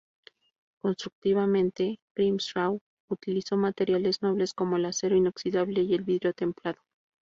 [0.79, 6.81] Constructivamente Grimshaw utilizó materiales nobles como el acero inoxidable y el vidrio templado.